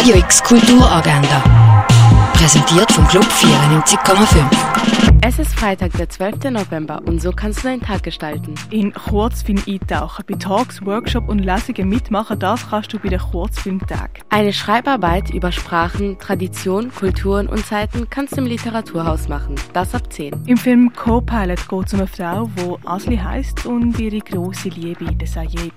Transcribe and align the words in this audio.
Radio 0.00 0.16
X 0.16 0.40
Kulturagenda. 0.40 1.59
Präsentiert 2.50 2.90
vom 2.90 3.06
Club 3.06 3.22
94,5. 3.22 5.00
Es 5.22 5.38
ist 5.38 5.54
Freitag, 5.54 5.92
der 5.92 6.08
12. 6.08 6.50
November 6.50 7.00
und 7.04 7.22
so 7.22 7.30
kannst 7.30 7.60
du 7.60 7.68
deinen 7.68 7.82
Tag 7.82 8.02
gestalten. 8.02 8.54
In 8.70 8.92
Kurzfilm 8.92 9.62
eintauchen, 9.68 10.24
bei 10.26 10.34
Talks, 10.34 10.84
Workshops 10.84 11.28
und 11.28 11.38
Lesungen 11.40 11.88
mitmachen, 11.88 12.38
das 12.40 12.68
kannst 12.68 12.92
du 12.92 12.98
bei 12.98 13.10
den 13.10 13.20
Kurzfilmtag. 13.20 14.22
Eine 14.30 14.52
Schreibarbeit 14.52 15.30
über 15.30 15.52
Sprachen, 15.52 16.18
Tradition, 16.18 16.90
Kulturen 16.92 17.46
und 17.46 17.64
Zeiten 17.64 18.08
kannst 18.10 18.32
du 18.36 18.40
im 18.40 18.46
Literaturhaus 18.46 19.28
machen. 19.28 19.54
Das 19.72 19.94
ab 19.94 20.12
10. 20.12 20.46
Im 20.46 20.56
Film 20.56 20.92
Co-Pilot 20.92 21.68
geht 21.68 21.86
es 21.86 21.92
um 21.92 22.00
eine 22.00 22.08
Frau, 22.08 22.50
die 22.56 22.88
Asli 22.88 23.16
heißt 23.18 23.66
und 23.66 23.96
ihre 24.00 24.18
große 24.18 24.70
Liebe, 24.70 25.04
der 25.14 25.28
Sayed. 25.28 25.74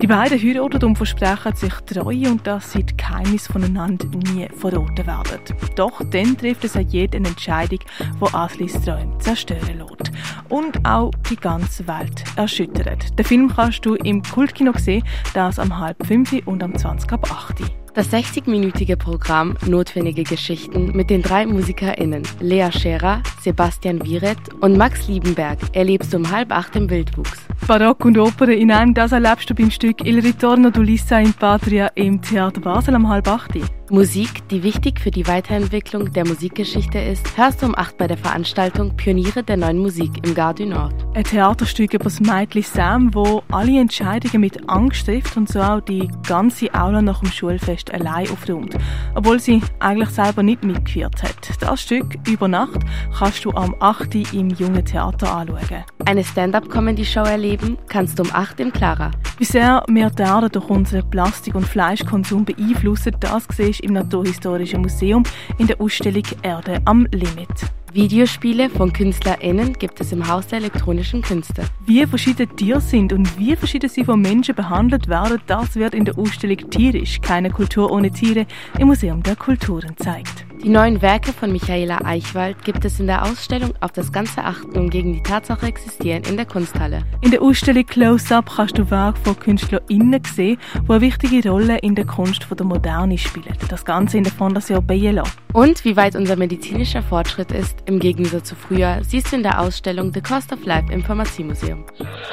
Die 0.00 0.06
beiden 0.06 0.40
heiraten 0.40 0.84
und 0.84 0.96
versprechen 0.96 1.54
sich 1.54 1.74
Treue 1.86 2.30
und 2.30 2.46
dass 2.46 2.72
sie 2.72 2.84
die 2.84 2.96
Geheimnisse 2.96 3.52
voneinander 3.52 4.06
nie 4.06 4.48
verraten 4.56 5.06
werden. 5.06 5.40
Doch 5.76 6.00
dann 6.10 6.36
trifft 6.36 6.62
der 6.62 6.70
Sayed 6.70 7.14
eine 7.14 7.28
Entscheidung, 7.28 7.80
die 8.00 8.34
Aslis 8.34 8.72
Träume 8.84 9.18
zerstören 9.18 9.78
lässt. 9.78 10.12
Und 10.48 10.84
auch 10.86 11.10
die 11.30 11.36
ganze 11.36 11.86
Welt 11.86 12.24
erschüttert. 12.36 13.18
Den 13.18 13.24
Film 13.24 13.52
kannst 13.54 13.84
du 13.84 13.94
im 13.94 14.22
Kultkino 14.22 14.72
sehen, 14.76 15.04
das 15.34 15.58
am 15.58 15.78
halb 15.78 16.06
fünf 16.06 16.32
und 16.46 16.62
am 16.62 16.76
20 16.76 17.12
ab 17.12 17.30
8. 17.30 17.62
Das 17.94 18.12
60-minütige 18.12 18.96
Programm 18.96 19.56
Notwendige 19.66 20.22
Geschichten 20.22 20.92
mit 20.94 21.10
den 21.10 21.20
drei 21.20 21.46
MusikerInnen 21.46 22.22
Lea 22.38 22.70
Scherer, 22.70 23.22
Sebastian 23.40 24.04
Wiret 24.04 24.38
und 24.60 24.76
Max 24.76 25.08
Liebenberg 25.08 25.58
erlebst 25.72 26.12
du 26.12 26.18
um 26.18 26.30
halb 26.30 26.52
acht 26.52 26.76
im 26.76 26.88
Wildwuchs. 26.90 27.40
Barock 27.66 28.04
und 28.04 28.16
Oper 28.16 28.48
in 28.48 28.70
einem, 28.70 28.94
das 28.94 29.12
erlebst 29.12 29.50
du 29.50 29.54
beim 29.54 29.70
Stück 29.70 30.06
Il 30.06 30.20
Ritorno 30.20 30.68
d'Ulissa 30.68 31.20
in 31.20 31.32
Patria 31.32 31.88
im 31.96 32.22
Theater 32.22 32.60
Basel 32.60 32.94
am 32.94 33.08
halb 33.08 33.26
acht. 33.26 33.50
Musik, 33.90 34.46
die 34.50 34.62
wichtig 34.62 35.00
für 35.00 35.10
die 35.10 35.26
Weiterentwicklung 35.26 36.12
der 36.12 36.26
Musikgeschichte 36.26 36.98
ist, 36.98 37.38
hörst 37.38 37.62
du 37.62 37.66
um 37.66 37.74
8 37.74 37.96
bei 37.96 38.06
der 38.06 38.18
Veranstaltung 38.18 38.94
Pioniere 38.96 39.42
der 39.42 39.56
neuen 39.56 39.78
Musik 39.78 40.10
im 40.26 40.34
Gare 40.34 40.54
du 40.54 40.66
Nord. 40.66 40.94
Ein 41.14 41.24
Theaterstück 41.24 41.94
über 41.94 42.04
das 42.04 42.20
Mädchen 42.20 42.62
Sam, 42.62 43.14
wo 43.14 43.42
alle 43.50 43.80
Entscheidungen 43.80 44.42
mit 44.42 44.68
Angst 44.68 45.06
trifft 45.06 45.38
und 45.38 45.48
so 45.48 45.60
auch 45.60 45.80
die 45.80 46.06
ganze 46.26 46.72
Aula 46.74 47.00
nach 47.00 47.20
dem 47.20 47.30
Schulfest 47.30 47.90
allein 47.90 48.28
aufräumt, 48.30 48.76
obwohl 49.14 49.40
sie 49.40 49.62
eigentlich 49.78 50.10
selber 50.10 50.42
nicht 50.42 50.64
mitgeführt 50.64 51.22
hat. 51.22 51.36
Das 51.60 51.80
Stück 51.80 52.18
über 52.28 52.46
Nacht 52.46 52.80
kannst 53.18 53.46
du 53.46 53.52
am 53.52 53.74
8. 53.80 54.14
im 54.34 54.50
Jungen 54.50 54.84
Theater 54.84 55.34
anschauen. 55.34 55.84
Eine 56.04 56.24
Stand-up-Comedy-Show 56.24 57.24
erleben 57.24 57.78
kannst 57.88 58.18
du 58.18 58.24
um 58.24 58.30
8 58.32 58.60
im 58.60 58.70
Clara. 58.70 59.12
Wie 59.38 59.44
sehr 59.44 59.84
wir 59.86 60.10
die 60.10 60.22
Erde 60.22 60.50
durch 60.50 60.68
unseren 60.68 61.08
Plastik- 61.10 61.54
und 61.54 61.64
Fleischkonsum 61.64 62.44
beeinflussen, 62.44 63.14
das 63.20 63.46
siehst 63.52 63.80
im 63.82 63.92
Naturhistorischen 63.92 64.82
Museum 64.82 65.22
in 65.58 65.68
der 65.68 65.80
Ausstellung 65.80 66.24
Erde 66.42 66.80
am 66.86 67.06
Limit. 67.12 67.48
Videospiele 67.92 68.68
von 68.68 68.92
KünstlerInnen 68.92 69.74
gibt 69.74 70.00
es 70.00 70.10
im 70.10 70.26
Haus 70.26 70.48
der 70.48 70.58
elektronischen 70.58 71.22
Künste. 71.22 71.62
Wie 71.86 72.04
verschiedene 72.04 72.48
Tiere 72.48 72.80
sind 72.80 73.12
und 73.12 73.38
wie 73.38 73.54
verschieden 73.54 73.88
sie 73.88 74.04
von 74.04 74.20
Menschen 74.20 74.56
behandelt 74.56 75.06
werden, 75.06 75.40
das 75.46 75.76
wird 75.76 75.94
in 75.94 76.04
der 76.04 76.18
Ausstellung 76.18 76.68
Tierisch, 76.68 77.20
keine 77.20 77.50
Kultur 77.50 77.92
ohne 77.92 78.10
Tiere, 78.10 78.44
im 78.76 78.88
Museum 78.88 79.22
der 79.22 79.36
Kulturen 79.36 79.96
zeigt. 79.96 80.47
Die 80.62 80.70
neuen 80.70 81.00
Werke 81.02 81.32
von 81.32 81.52
Michaela 81.52 82.04
Eichwald 82.04 82.64
gibt 82.64 82.84
es 82.84 82.98
in 82.98 83.06
der 83.06 83.24
Ausstellung 83.24 83.74
auf 83.80 83.92
das 83.92 84.10
ganze 84.10 84.42
Achten 84.42 84.76
und 84.76 84.90
gegen 84.90 85.12
die 85.12 85.22
Tatsache 85.22 85.66
existieren 85.66 86.24
in 86.24 86.36
der 86.36 86.46
Kunsthalle. 86.46 87.04
In 87.20 87.30
der 87.30 87.40
Ausstellung 87.42 87.86
Close-Up 87.86 88.50
kannst 88.56 88.76
du 88.76 88.90
Werke 88.90 89.20
von 89.22 89.38
KünstlerInnen 89.38 90.20
sehen, 90.24 90.58
die 90.74 90.90
eine 90.90 91.00
wichtige 91.00 91.48
Rolle 91.48 91.78
in 91.78 91.94
der 91.94 92.06
Kunst 92.06 92.46
der 92.50 92.66
Moderne 92.66 93.16
spielen. 93.18 93.56
Das 93.68 93.84
Ganze 93.84 94.18
in 94.18 94.24
der 94.24 94.32
Fondation 94.32 94.84
Bielo. 94.84 95.22
Und 95.52 95.84
wie 95.84 95.96
weit 95.96 96.16
unser 96.16 96.34
medizinischer 96.36 97.02
Fortschritt 97.02 97.52
ist, 97.52 97.76
im 97.86 98.00
Gegensatz 98.00 98.48
zu 98.48 98.56
früher, 98.56 98.98
siehst 99.02 99.32
du 99.32 99.36
in 99.36 99.44
der 99.44 99.60
Ausstellung 99.60 100.12
The 100.12 100.20
Cost 100.20 100.52
of 100.52 100.64
Life 100.64 100.92
im 100.92 101.04
Pharmaziemuseum. 101.04 101.84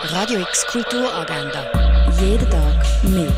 Radio 0.01 0.39
X 0.39 0.65
Kulturagenda. 0.67 1.69
Jeden 2.19 2.49
Tag 2.49 2.83
mehr. 3.03 3.31